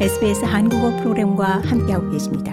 [0.00, 2.52] SBS 한국어 프로그램과 함께하고 계십니다.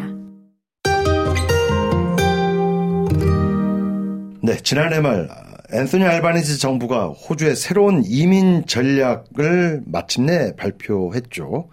[4.44, 5.28] 네, 지난해 말
[5.73, 11.68] 앤소니 알바니지 정부가 호주의 새로운 이민 전략을 마침내 발표했죠.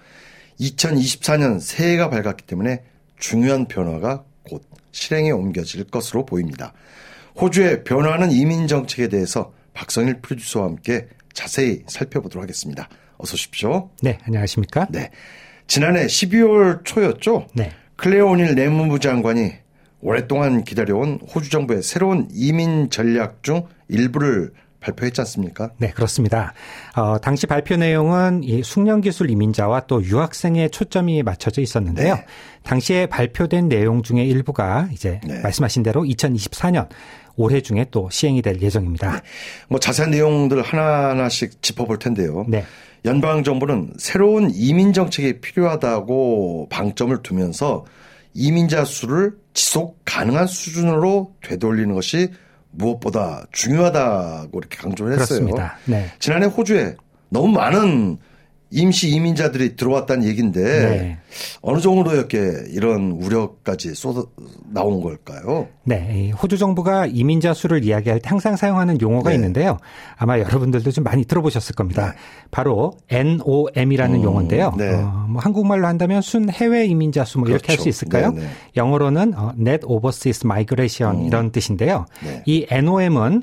[0.58, 2.82] 2024년 새해가 밝았기 때문에
[3.18, 6.72] 중요한 변화가 곧 실행에 옮겨질 것으로 보입니다.
[7.38, 12.88] 호주의 변화하는 이민 정책에 대해서 박성일 프로듀서와 함께 자세히 살펴보도록 하겠습니다.
[13.18, 13.90] 어서 오십시오.
[14.00, 14.86] 네, 안녕하십니까?
[14.90, 15.10] 네.
[15.68, 17.46] 지난해 12월 초였죠?
[17.54, 17.70] 네.
[17.96, 19.52] 클레어 오닐 내무부 장관이
[20.00, 25.72] 오랫동안 기다려온 호주 정부의 새로운 이민 전략 중 일부를 발표했지 않습니까?
[25.78, 26.54] 네, 그렇습니다.
[26.96, 32.14] 어, 당시 발표 내용은 이 숙련 기술 이민자와 또 유학생에 초점이 맞춰져 있었는데요.
[32.14, 32.24] 네.
[32.62, 35.40] 당시에 발표된 내용 중에 일부가 이제 네.
[35.42, 36.88] 말씀하신 대로 2024년
[37.36, 39.20] 올해 중에 또 시행이 될 예정입니다.
[39.68, 42.44] 뭐 자세한 내용들 하나하나씩 짚어볼 텐데요.
[42.48, 42.64] 네.
[43.04, 47.84] 연방 정부는 새로운 이민 정책이 필요하다고 방점을 두면서
[48.34, 52.30] 이민자 수를 지속 가능한 수준으로 되돌리는 것이
[52.70, 55.40] 무엇보다 중요하다고 이렇게 강조를 했어요.
[55.40, 55.78] 그렇습니다.
[55.86, 56.10] 네.
[56.18, 56.96] 지난해 호주에
[57.30, 58.18] 너무 많은
[58.70, 61.18] 임시 이민자들이 들어왔다는 얘기인데 네.
[61.62, 64.22] 어느 정도였게 이런 우려까지 쏟아
[64.72, 65.68] 나온 걸까요?
[65.84, 69.36] 네, 이 호주 정부가 이민자 수를 이야기할 때 항상 사용하는 용어가 네.
[69.36, 69.78] 있는데요.
[70.16, 72.14] 아마 여러분들도 좀 많이 들어보셨을 겁니다.
[72.50, 74.74] 바로 NOM이라는 음, 용어인데요.
[74.76, 74.94] 네.
[74.94, 77.88] 어, 뭐 한국말로 한다면 순 해외 이민자 수뭐 이렇게 할수 그렇죠.
[77.88, 78.32] 있을까요?
[78.32, 78.48] 네, 네.
[78.76, 82.06] 영어로는 어, Net Overseas Migration 이런 뜻인데요.
[82.22, 82.42] 네.
[82.46, 83.42] 이 NOM은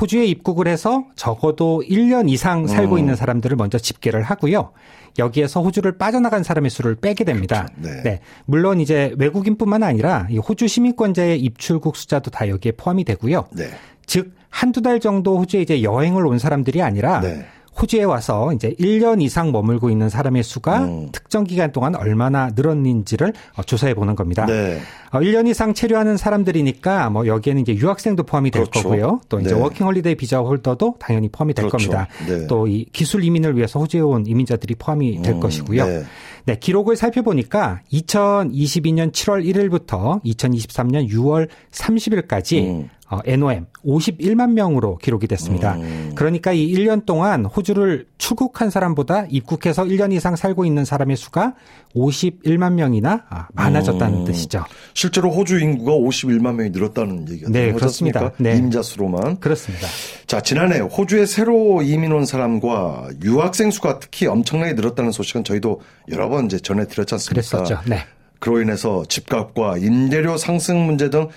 [0.00, 2.98] 호주에 입국을 해서 적어도 1년 이상 살고 음.
[2.98, 4.70] 있는 사람들을 먼저 집계를 하고요.
[5.18, 7.68] 여기에서 호주를 빠져나간 사람의 수를 빼게 됩니다.
[7.80, 8.02] 그렇죠.
[8.02, 8.20] 네.
[8.46, 13.48] 물론 이제 외국인뿐만 아니라 이 호주 시민권자의 입출국 숫자도 다 여기에 포함이 되고요.
[13.52, 13.70] 네.
[14.06, 17.46] 즉 한두 달 정도 호주에 이제 여행을 온 사람들이 아니라 네.
[17.80, 21.08] 호주에 와서 이제 1년 이상 머물고 있는 사람의 수가 음.
[21.12, 24.46] 특정 기간 동안 얼마나 늘었는지를 어, 조사해 보는 겁니다.
[24.46, 24.78] 네.
[25.10, 28.82] 어, 1년 이상 체류하는 사람들이니까 뭐 여기에는 이제 유학생도 포함이 될 그렇죠.
[28.82, 29.20] 거고요.
[29.28, 29.60] 또 이제 네.
[29.60, 31.90] 워킹 홀리데이 비자 홀더도 당연히 포함이 될 그렇죠.
[31.90, 32.08] 겁니다.
[32.26, 32.46] 네.
[32.46, 35.86] 또이 기술 이민을 위해서 호주에 온 이민자들이 포함이 될 음, 것이고요.
[35.86, 36.02] 네.
[36.44, 42.88] 네, 기록을 살펴보니까 2022년 7월 1일부터 2023년 6월 30일까지 음.
[43.12, 45.74] 어, NOM 51만 명으로 기록이 됐습니다.
[45.74, 46.12] 음.
[46.14, 51.52] 그러니까 이 1년 동안 호주를 출국한 사람보다 입국해서 1년 이상 살고 있는 사람의 수가
[51.94, 54.24] 51만 명이나 아, 많아졌다는 음.
[54.24, 54.64] 뜻이죠.
[54.94, 58.32] 실제로 호주 인구가 51만 명이 늘었다는 얘기가 네, 그렇습니다.
[58.38, 58.56] 네.
[58.56, 59.38] 이민자 수로만.
[59.40, 59.86] 그렇습니다.
[60.26, 66.30] 자, 지난해 호주에 새로 이민 온 사람과 유학생 수가 특히 엄청나게 늘었다는 소식은 저희도 여러
[66.30, 67.58] 번 이제 전해 드렸지 않습니까?
[67.58, 67.78] 그랬었죠.
[67.86, 68.06] 네.
[68.42, 71.30] 그로 인해서 집값과 임대료 상승 문제 등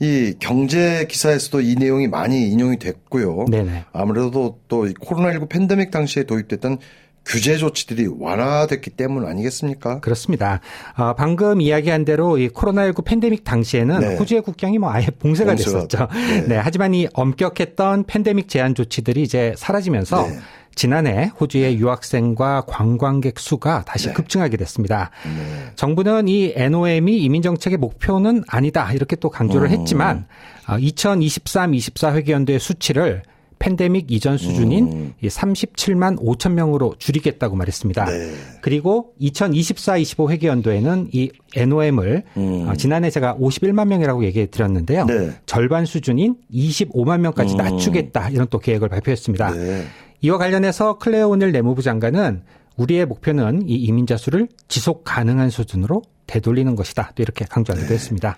[0.00, 3.46] 이 경제 기사에서도 이 내용이 많이 인용이 됐고요.
[3.50, 3.84] 네네.
[3.92, 6.78] 아무래도 또이 코로나19 팬데믹 당시에 도입됐던
[7.26, 10.00] 규제 조치들이 완화됐기 때문 아니겠습니까?
[10.00, 10.60] 그렇습니다.
[10.96, 14.16] 어, 방금 이야기한 대로 이 코로나19 팬데믹 당시에는 네.
[14.16, 16.08] 호주의 국경이 뭐 아예 봉쇄가 봉쇄가, 됐었죠.
[16.14, 16.46] 네.
[16.46, 16.56] 네.
[16.56, 20.38] 하지만 이 엄격했던 팬데믹 제한 조치들이 이제 사라지면서 네.
[20.78, 24.12] 지난해 호주의 유학생과 관광객 수가 다시 네.
[24.12, 25.10] 급증하게 됐습니다.
[25.24, 25.72] 네.
[25.74, 29.72] 정부는 이 NOM이 이민 정책의 목표는 아니다 이렇게 또 강조를 음.
[29.72, 30.26] 했지만
[30.66, 33.22] 2023-24 회계연도의 수치를
[33.58, 35.14] 팬데믹 이전 수준인 음.
[35.20, 38.04] 이 37만 5천 명으로 줄이겠다고 말했습니다.
[38.04, 38.32] 네.
[38.62, 42.68] 그리고 2024-25 회계연도에는 이 NOM을 음.
[42.68, 45.06] 어, 지난해 제가 51만 명이라고 얘기해 드렸는데요.
[45.06, 45.32] 네.
[45.44, 47.56] 절반 수준인 25만 명까지 음.
[47.56, 49.50] 낮추겠다 이런 또 계획을 발표했습니다.
[49.50, 49.84] 네.
[50.20, 52.42] 이와 관련해서 클레어 오늘 내무부 장관은
[52.76, 57.12] 우리의 목표는 이 이민자 수를 지속 가능한 수준으로 되돌리는 것이다.
[57.14, 57.94] 또 이렇게 강조하기도 네.
[57.94, 58.36] 했습니다.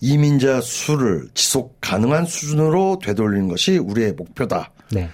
[0.00, 4.72] 이민자 수를 지속 가능한 수준으로 되돌리는 것이 우리의 목표다.
[4.92, 5.08] 네.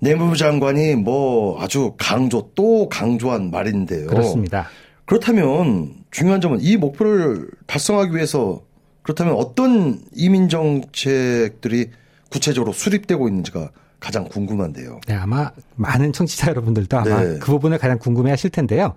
[0.00, 4.08] 내무부 장관이 뭐 아주 강조 또 강조한 말인데요.
[4.08, 4.68] 그렇습니다.
[5.04, 8.62] 그렇다면 중요한 점은 이 목표를 달성하기 위해서
[9.02, 11.90] 그렇다면 어떤 이민 정책들이
[12.30, 13.70] 구체적으로 수립되고 있는지가
[14.02, 15.00] 가장 궁금한데요.
[15.06, 17.38] 네, 아마 많은 청취자 여러분들도 아마 네.
[17.38, 18.94] 그 부분을 가장 궁금해 하실 텐데요.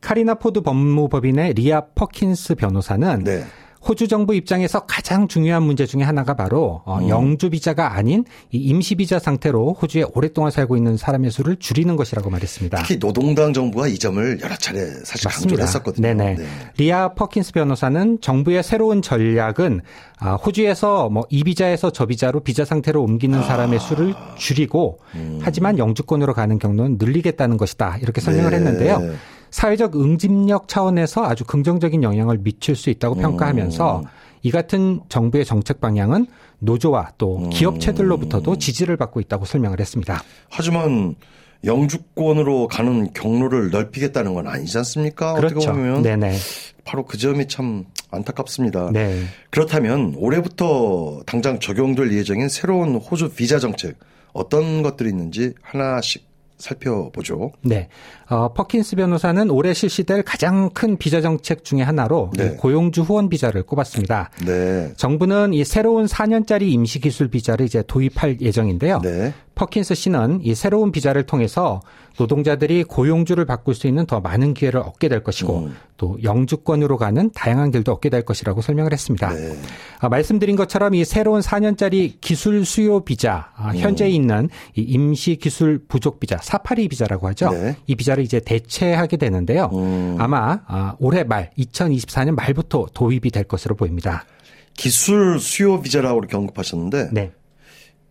[0.00, 3.44] 카리나 포드 법무법인의 리아 퍼킨스 변호사는 네.
[3.86, 7.08] 호주 정부 입장에서 가장 중요한 문제 중에 하나가 바로 어, 음.
[7.08, 12.30] 영주 비자가 아닌 이 임시 비자 상태로 호주에 오랫동안 살고 있는 사람의 수를 줄이는 것이라고
[12.30, 12.78] 말했습니다.
[12.78, 16.08] 특히 노동당 정부가 이 점을 여러 차례 사실 강조를 했었거든요.
[16.08, 16.34] 네네.
[16.36, 16.46] 네.
[16.78, 19.82] 리아 퍼킨스 변호사는 정부의 새로운 전략은
[20.18, 24.98] 아, 호주에서 뭐 이 비자에서 저 비자로 비자 상태로 옮기는 사람의 수를 줄이고
[25.40, 27.98] 하지만 영주권으로 가는 경로는 늘리겠다는 것이다.
[28.00, 28.56] 이렇게 설명을 네.
[28.56, 29.02] 했는데요.
[29.50, 34.04] 사회적 응집력 차원에서 아주 긍정적인 영향을 미칠 수 있다고 평가하면서
[34.42, 36.26] 이 같은 정부의 정책 방향은
[36.58, 40.22] 노조와 또 기업체들로부터도 지지를 받고 있다고 설명을 했습니다.
[40.48, 41.16] 하지만
[41.64, 45.34] 영주권으로 가는 경로를 넓히겠다는 건 아니지 않습니까?
[45.34, 45.56] 그렇죠.
[45.56, 46.36] 어떻게 보면 네네.
[46.84, 48.90] 바로 그 점이 참 안타깝습니다.
[48.92, 49.24] 네.
[49.50, 53.98] 그렇다면 올해부터 당장 적용될 예정인 새로운 호주 비자 정책
[54.32, 56.26] 어떤 것들이 있는지 하나씩
[56.58, 57.52] 살펴보죠.
[57.62, 57.88] 네.
[58.28, 62.56] 어, 퍼킨스 변호사는 올해 실시될 가장 큰 비자 정책 중의 하나로 네.
[62.56, 64.30] 고용주 후원 비자를 꼽았습니다.
[64.44, 64.92] 네.
[64.96, 69.00] 정부는 이 새로운 4년짜리 임시 기술 비자를 이제 도입할 예정인데요.
[69.02, 69.32] 네.
[69.56, 71.80] 퍼킨스 씨는 이 새로운 비자를 통해서
[72.18, 75.76] 노동자들이 고용주를 바꿀 수 있는 더 많은 기회를 얻게 될 것이고 음.
[75.96, 79.32] 또 영주권으로 가는 다양한 길도 얻게 될 것이라고 설명을 했습니다.
[79.32, 79.56] 네.
[79.98, 85.82] 아, 말씀드린 것처럼 이 새로운 4년짜리 기술 수요 비자, 아, 현재 있는 이 임시 기술
[85.88, 87.50] 부족 비자, 사파리 비자라고 하죠.
[87.50, 87.76] 네.
[87.86, 89.70] 이 비자를 이제 대체하게 되는데요.
[89.72, 90.16] 음.
[90.18, 94.26] 아마 아, 올해 말 2024년 말부터 도입이 될 것으로 보입니다.
[94.74, 97.32] 기술 수요 비자라고 이렇게 언급하셨는데 네.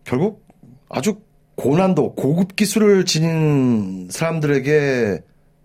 [0.02, 0.44] 결국
[0.88, 1.20] 아주
[1.56, 5.22] 고난도 고급 기술을 지닌 사람들에게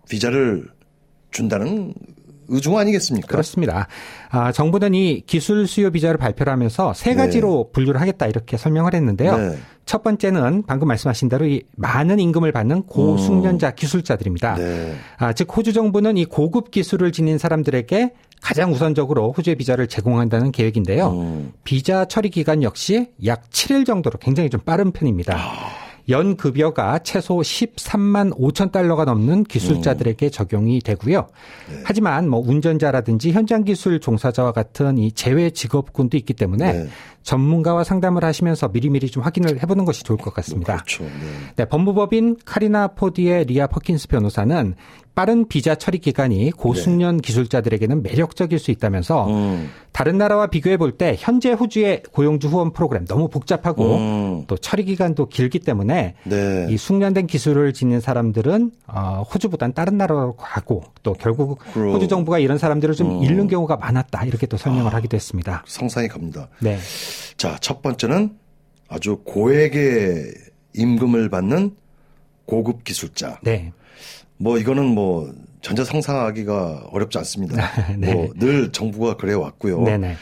[0.10, 0.68] 비자를
[1.32, 1.94] 준다는
[2.52, 3.28] 의중 아니겠습니까?
[3.28, 3.88] 그렇습니다.
[4.30, 9.38] 아, 정부는 이 기술 수요 비자를 발표를 하면서 세 가지로 분류를 하겠다 이렇게 설명을 했는데요.
[9.38, 9.58] 네.
[9.86, 14.56] 첫 번째는 방금 말씀하신 대로 이 많은 임금을 받는 고숙련자 기술자들입니다.
[14.56, 14.96] 네.
[15.18, 21.12] 아, 즉 호주 정부는 이 고급 기술을 지닌 사람들에게 가장 우선적으로 호주의 비자를 제공한다는 계획인데요.
[21.12, 21.54] 음.
[21.64, 25.38] 비자 처리 기간 역시 약 7일 정도로 굉장히 좀 빠른 편입니다.
[26.09, 31.27] 연 급여가 최소 13만 5천 달러가 넘는 기술자들에게 적용이 되고요.
[31.83, 36.88] 하지만 뭐 운전자라든지 현장 기술 종사자와 같은 이 제외 직업군도 있기 때문에 네.
[37.24, 40.77] 전문가와 상담을 하시면서 미리미리 좀 확인을 해보는 것이 좋을 것 같습니다.
[40.77, 41.03] 그렇죠.
[41.03, 41.09] 네.
[41.56, 44.75] 네, 법무법인 카리나 포드의 리아 퍼킨스 변호사는
[45.13, 49.69] 빠른 비자 처리 기간이 고숙련 기술자들에게는 매력적일 수 있다면서 음.
[49.92, 54.44] 다른 나라와 비교해 볼 때 현재 호주의 고용주 후원 프로그램 너무 복잡하고 음.
[54.48, 56.68] 또 처리 기간도 길기 때문에 네.
[56.69, 61.94] 이 숙련된 기술을 지닌 사람들은 어, 호주보단 다른 나라로 가고 또 결국 그럼.
[61.94, 63.24] 호주 정부가 이런 사람들을 좀 음.
[63.24, 65.63] 잃는 경우가 많았다 이렇게 또 설명을 하기도 했습니다.
[65.68, 66.48] 상상이 갑니다.
[66.60, 66.78] 네,
[67.38, 68.38] 자, 첫 번째는
[68.88, 70.34] 아주 고액의
[70.75, 71.75] 임금을 받는
[72.46, 73.40] 고급 기술자.
[73.44, 73.72] 네,
[74.42, 77.70] 뭐 이거는 뭐 전혀 상상하기가 어렵지 않습니다.
[77.96, 78.14] 네.
[78.14, 79.82] 뭐늘 정부가 그래 왔고요.
[79.84, 80.16] 네, 네.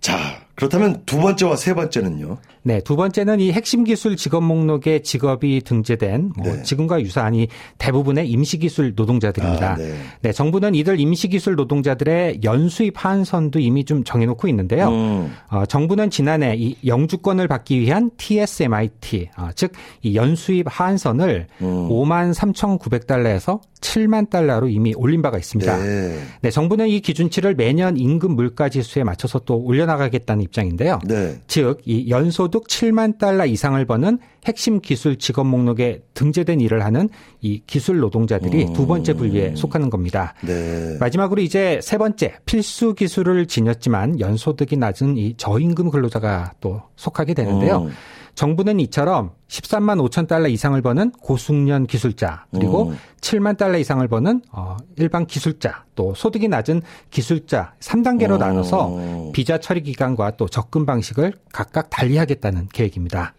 [0.00, 0.16] 자,
[0.62, 2.38] 그렇다면 두 번째와 세 번째는요.
[2.62, 6.62] 네, 두 번째는 이 핵심 기술 직업 목록에 직업이 등재된 뭐 네.
[6.62, 7.48] 지금과 유사한 이
[7.78, 9.72] 대부분의 임시 기술 노동자들입니다.
[9.72, 9.94] 아, 네.
[10.20, 14.88] 네, 정부는 이들 임시 기술 노동자들의 연수입 하한선도 이미 좀 정해놓고 있는데요.
[14.88, 15.32] 음.
[15.48, 21.88] 어, 정부는 지난해 이 영주권을 받기 위한 TSMIT, 어, 즉이 연수입 하한선을 음.
[21.88, 25.76] 5만 3,900달러에서 7만 달러로 이미 올린 바가 있습니다.
[25.76, 26.18] 네.
[26.40, 31.00] 네, 정부는 이 기준치를 매년 임금 물가 지수에 맞춰서 또 올려나가겠다는 입장인데요.
[31.06, 31.38] 네.
[31.46, 37.08] 즉, 이 연소득 7만 달러 이상을 버는 핵심 기술 직업 목록에 등재된 일을 하는
[37.40, 38.72] 이 기술 노동자들이 음.
[38.72, 40.34] 두 번째 분류에 속하는 겁니다.
[40.42, 40.96] 네.
[40.98, 47.82] 마지막으로 이제 세 번째 필수 기술을 지녔지만 연소득이 낮은 이 저임금 근로자가 또 속하게 되는데요.
[47.82, 47.92] 음.
[48.34, 52.98] 정부는 이처럼 13만 5천 달러 이상을 버는 고숙련 기술자 그리고 음.
[53.20, 58.38] 7만 달러 이상을 버는 어, 일반 기술자 또 소득이 낮은 기술자 3단계로 어.
[58.38, 63.34] 나눠서 비자 처리 기간과 또 접근 방식을 각각 달리하겠다는 계획입니다.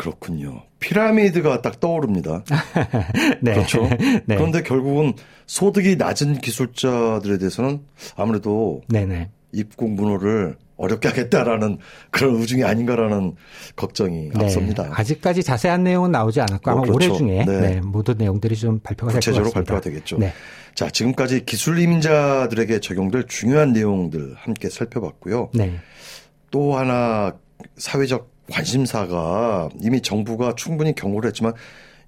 [0.00, 0.62] 그렇군요.
[0.80, 2.42] 피라미드가 딱 떠오릅니다.
[3.42, 3.52] 네.
[3.52, 3.82] 그렇죠.
[3.82, 4.36] 네.
[4.36, 5.12] 그런데 결국은
[5.46, 7.80] 소득이 낮은 기술자들에 대해서는
[8.16, 9.28] 아무래도 네네.
[9.52, 11.78] 입국 문호를 어렵게 하겠다라는
[12.10, 13.36] 그런 의중이 아닌가라는
[13.76, 14.44] 걱정이 네.
[14.44, 14.90] 앞섭니다.
[14.92, 16.94] 아직까지 자세한 내용은 나오지 않았고 아마 어, 그렇죠.
[16.94, 17.60] 올해 중에 네.
[17.60, 19.42] 네, 모든 내용들이 좀 발표가 될것 같습니다.
[19.42, 20.18] 구체적으로 발표가 되겠죠.
[20.18, 20.32] 네.
[20.74, 25.50] 자, 지금까지 기술 이민자들에게 적용될 중요한 내용들 함께 살펴봤고요.
[25.52, 25.78] 네.
[26.50, 27.34] 또 하나
[27.76, 31.52] 사회적 관심사가 이미 정부가 충분히 경고를 했지만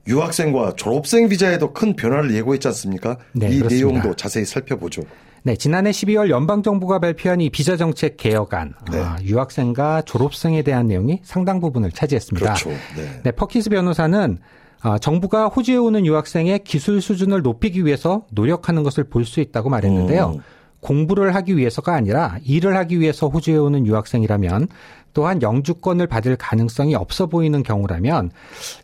[0.09, 3.19] 유학생과 졸업생 비자에도 큰 변화를 예고했지 않습니까?
[3.33, 3.87] 네, 이 그렇습니다.
[3.87, 5.03] 내용도 자세히 살펴보죠.
[5.45, 9.01] 네, 지난해 12월 연방정부가 발표한 이 비자 정책 개혁안, 네.
[9.01, 12.55] 아, 유학생과 졸업생에 대한 내용이 상당 부분을 차지했습니다.
[12.55, 12.71] 그렇죠.
[12.97, 13.21] 네.
[13.25, 14.39] 네, 퍼키스 변호사는
[14.83, 20.35] 아, 정부가 호주에 오는 유학생의 기술 수준을 높이기 위해서 노력하는 것을 볼 수 있다고 말했는데요.
[20.37, 20.41] 음.
[20.81, 24.67] 공부를 하기 위해서가 아니라 일을 하기 위해서 호주에 오는 유학생이라면
[25.13, 28.31] 또한 영주권을 받을 가능성이 없어 보이는 경우라면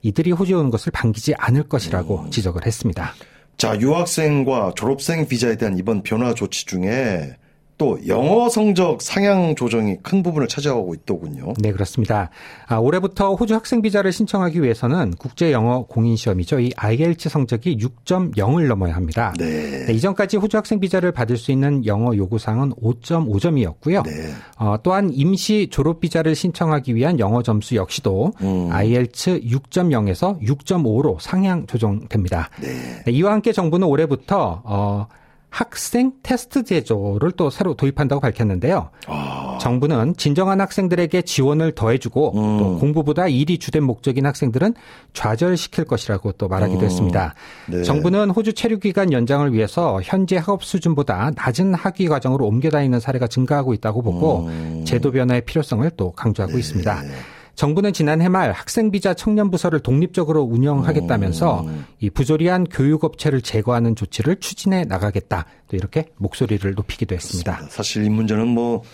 [0.03, 2.31] 이들이 호주에 오는 것을 반기지 않을 것이라고 음.
[2.31, 3.15] 지적을 했습니다.
[3.59, 7.37] 자, 유학생과 졸업생 비자에 대한 이번 변화 조치 중에
[7.78, 11.54] 또 영어 성적 상향 조정이 큰 부분을 차지하고 있더군요.
[11.58, 12.28] 네, 그렇습니다.
[12.66, 16.58] 아, 올해부터 호주 학생 비자를 신청하기 위해서는 국제 영어 공인 시험이죠.
[16.58, 19.32] 이 IELTS 성적이 6.0을 넘어야 합니다.
[19.38, 19.87] 네.
[19.87, 24.02] 네, 이전까지 호주 학생 비자를 받을 수 있는 영어 요구 사항은 5.5점이었고요.
[24.04, 24.12] 네.
[24.58, 28.68] 어, 또한 임시 졸업 비자를 신청하기 위한 영어 점수 역시도 음.
[28.73, 32.50] IELTS 6.0에서 6.5로 상향 조정됩니다.
[32.61, 33.02] 네.
[33.06, 35.06] 네, 이와 함께 정부는 올해부터 어,
[35.50, 38.90] 학생 테스트 제도를 또 새로 도입한다고 밝혔는데요.
[39.07, 42.59] 아, 정부는 진정한 학생들에게 지원을 더해주고 음.
[42.59, 44.75] 또 공부보다 일이 주된 목적인 학생들은
[45.14, 46.85] 좌절시킬 것이라고 또 말하기도 음.
[46.85, 47.35] 했습니다.
[47.67, 47.83] 네.
[47.83, 53.26] 정부는 호주 체류 기간 연장을 위해서 현재 학업 수준보다 낮은 학위 과정으로 옮겨 다니는 사례가
[53.26, 54.85] 증가하고 있다고 보고 음.
[54.87, 56.59] 제도 변화의 필요성을 또 강조하고 네.
[56.59, 57.02] 있습니다.
[57.59, 61.87] 정부는 지난해 말 학생 비자 청년 부서를 독립적으로 운영하겠다면서 음.
[61.99, 65.45] 이 부조리한 교육 업체를 제거하는 조치를 추진해 나가겠다.
[65.67, 67.67] 또 이렇게 목소리를 높이기도 했습니다.
[67.69, 68.85] 사실 이 문제는 뭐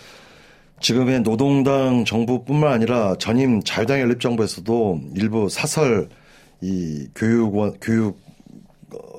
[0.79, 6.09] 지금의 노동당 정부뿐만 아니라 전임 자유당 연립 정부에서도 일부 사설
[6.59, 8.19] 이 교육원 교육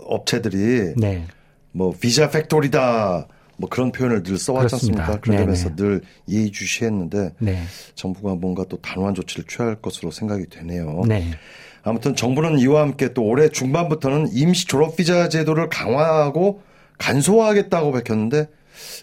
[0.07, 1.25] 업체들이 네.
[1.71, 4.75] 뭐 비자 팩토리다 뭐 그런 표현을 늘 써왔지.
[4.75, 5.21] 않습니까?
[5.21, 5.75] 그런 점에서.
[5.77, 7.63] 늘 예의주시했는데 네.
[7.95, 11.03] 정부가 뭔가 또 단호한 조치를 취할 것으로 생각이 되네요.
[11.07, 11.31] 네.
[11.83, 16.61] 아무튼 정부는 이와 함께 또 올해 중반부터는 임시 졸업 비자 제도를 강화하고
[16.99, 18.49] 간소화하겠다고 밝혔는데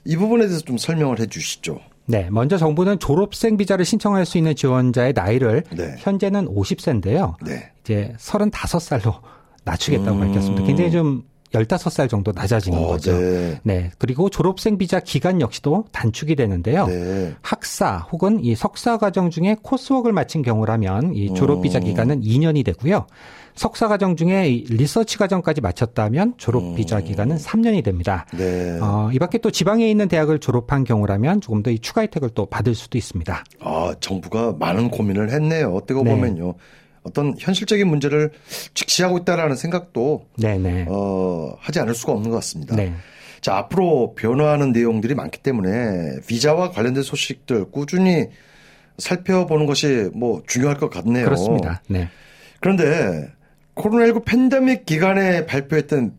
[0.05, 1.79] 이 부분에 대해서 좀 설명을 해 주시죠.
[2.05, 5.95] 네, 먼저 정부는 졸업생 비자를 신청할 수 있는 지원자의 나이를 네.
[5.99, 7.35] 현재는 50세인데요.
[7.45, 7.71] 네.
[7.83, 9.21] 이제 35살로
[9.63, 10.19] 낮추겠다고 음.
[10.19, 10.63] 밝혔습니다.
[10.65, 13.17] 굉장히 좀 15살 정도 낮아지는 어, 거죠.
[13.17, 13.59] 네.
[13.63, 13.91] 네.
[13.97, 16.87] 그리고 졸업생 비자 기간 역시도 단축이 되는데요.
[16.87, 17.33] 네.
[17.41, 21.83] 학사 혹은 이 석사 과정 중에 코스웍을 마친 경우라면 이 졸업 비자 음.
[21.83, 23.05] 기간은 2년이 되고요.
[23.55, 27.03] 석사 과정 중에 이 리서치 과정까지 마쳤다면 졸업 비자 음.
[27.03, 28.25] 기간은 3년이 됩니다.
[28.35, 28.79] 네.
[28.81, 32.45] 어, 이 밖에 또 지방에 있는 대학을 졸업한 경우라면 조금 더 이 추가 혜택을 또
[32.47, 33.43] 받을 수도 있습니다.
[33.61, 35.73] 아, 정부가 많은 고민을 했네요.
[35.73, 36.09] 어떻게 네.
[36.09, 36.53] 보면요.
[37.03, 38.31] 어떤 현실적인 문제를
[38.73, 40.85] 직시하고 있다라는 생각도 네네.
[40.89, 42.75] 어, 하지 않을 수가 없는 것 같습니다.
[42.75, 42.93] 네.
[43.41, 48.29] 자, 앞으로 변화하는 내용들이 많기 때문에 비자와 관련된 소식들 꾸준히
[48.97, 51.25] 살펴보는 것이 뭐 중요할 것 같네요.
[51.25, 51.81] 그렇습니다.
[51.87, 52.09] 네.
[52.61, 53.27] 그런데
[53.75, 56.13] 코로나19 팬데믹 기간에 발표했던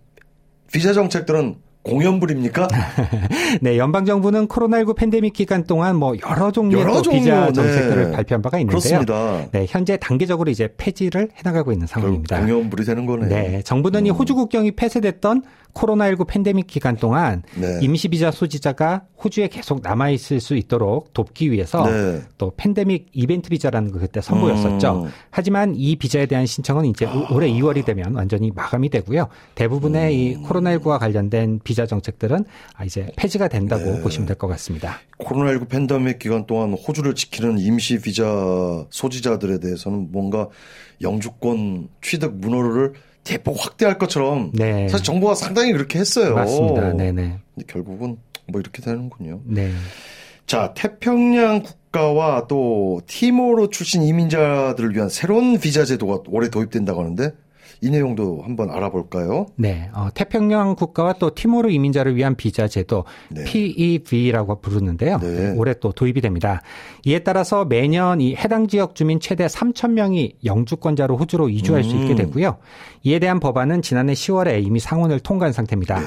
[0.70, 2.66] 비자 정책들은 공연불입니까?
[3.60, 7.52] 네, 연방 정부는 코로나19 팬데믹 기간 동안 뭐 여러 종류의 여러 또 비자 종류, 네.
[7.52, 8.78] 정책들을 발표한 바가 있는데요.
[8.80, 9.46] 그렇습니다.
[9.52, 12.40] 네, 현재 단계적으로 이제 폐지를 해나가고 있는 상황입니다.
[12.40, 13.28] 공연불이 되는 거네요.
[13.28, 15.42] 네, 정부는 이 호주 국경이 폐쇄됐던
[15.74, 17.80] 코로나19 팬데믹 기간 동안 네.
[17.82, 22.20] 임시 비자 소지자가 호주에 계속 남아 있을 수 있도록 돕기 위해서 네.
[22.38, 25.02] 또 팬데믹 이벤트 비자라는 걸 그때 선보였었죠.
[25.06, 25.10] 음.
[25.30, 29.26] 하지만 이 비자에 대한 신청은 이제 올- 올해 2월이 되면 완전히 마감이 되고요.
[29.56, 30.44] 대부분의 이 음.
[30.44, 32.44] 코로나19와 관련된 비자 정책들은
[32.76, 34.00] 아, 이제 폐지가 된다고 네.
[34.00, 34.98] 보시면 될 것 같습니다.
[35.18, 38.24] 코로나19 팬데믹 기간 동안 호주를 지키는 임시 비자
[38.90, 40.48] 소지자들에 대해서는 뭔가
[41.02, 42.92] 영주권 취득 문호를
[43.24, 44.88] 대폭 확대할 것처럼 네.
[44.88, 46.34] 사실 정부가 상당히 그렇게 했어요.
[46.34, 46.92] 맞습니다.
[46.92, 47.38] 네네.
[47.54, 49.40] 근데 결국은 뭐 이렇게 되는군요.
[49.44, 49.72] 네.
[50.46, 57.30] 자, 태평양 국가와 또 티모르 출신 이민자들을 위한 새로운 비자 제도가 올해 도입된다고 하는데
[57.84, 59.44] 이 내용도 한번 알아볼까요?
[59.56, 63.44] 네, 어, 태평양 국가와 또 티모르 이민자를 위한 비자 제도 네.
[63.44, 65.18] PEV라고 부르는데요.
[65.18, 65.52] 네.
[65.54, 66.62] 올해 또 도입이 됩니다.
[67.04, 72.02] 이에 따라서 매년 이 해당 지역 주민 최대 3천 명이 영주권자로 호주로 이주할 수 음.
[72.02, 72.56] 있게 되고요.
[73.02, 76.00] 이에 대한 법안은 지난해 10월에 이미 상원을 통과한 상태입니다.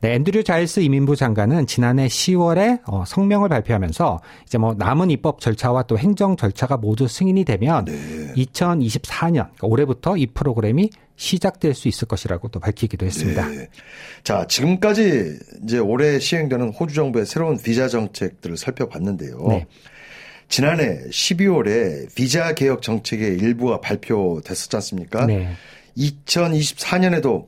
[0.00, 5.82] 네, 앤드류 자일스 이민부 장관은 지난해 10월에 어, 성명을 발표하면서 이제 뭐 남은 입법 절차와
[5.84, 7.92] 또 행정 절차가 모두 승인이 되면 네.
[8.36, 13.48] 2024년 그러니까 올해부터 이 프로그램이 시작될 수 있을 것이라고 또 밝히기도 했습니다.
[13.48, 13.68] 네.
[14.22, 19.46] 자, 지금까지 이제 올해 시행되는 호주 정부의 새로운 비자 정책들을 살펴봤는데요.
[19.48, 19.66] 네.
[20.48, 25.26] 지난해 12월에 비자 개혁 정책의 일부가 발표됐었지 않습니까?
[25.26, 25.48] 네.
[25.96, 27.46] 2024년에도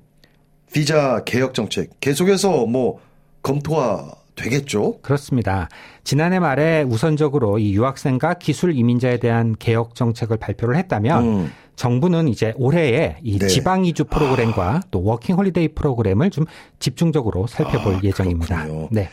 [0.72, 3.00] 비자 개혁 정책 계속해서 뭐
[3.42, 5.00] 검토가 되겠죠?
[5.00, 5.68] 그렇습니다.
[6.04, 11.52] 지난해 말에 우선적으로 이 유학생과 기술 이민자에 대한 개혁 정책을 발표를 했다면 음.
[11.78, 13.46] 정부는 이제 올해에 이 네.
[13.46, 16.44] 지방 이주 프로그램과 또 워킹 홀리데이 프로그램을 좀
[16.80, 18.64] 집중적으로 살펴볼 아, 예정입니다.
[18.64, 18.88] 그렇군요.
[18.90, 19.08] 네.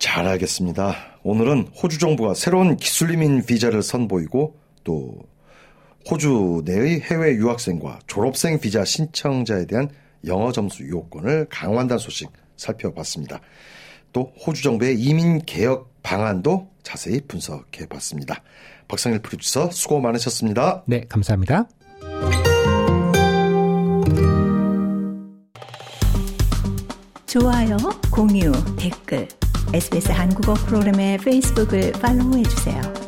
[0.00, 0.96] 잘 알겠습니다.
[1.22, 5.14] 오늘은 호주 정부가 새로운 기술 이민 비자를 선보이고 또
[6.10, 9.88] 호주 내의 해외 유학생과 졸업생 비자 신청자에 대한
[10.26, 13.40] 영어 점수 요건을 강화한다는 소식 살펴봤습니다.
[14.12, 18.40] 또 호주 정부의 이민 개혁 방안도 자세히 분석해 봤습니다.
[18.86, 20.84] 박상일 프로듀서 수고 많으셨습니다.
[20.86, 21.66] 네, 감사합니다.
[27.26, 27.76] 좋아요,
[28.12, 29.26] 공유, 댓글
[29.74, 33.05] SBS 한국어 프로그램의 페이스북을 팔로우해 주세요.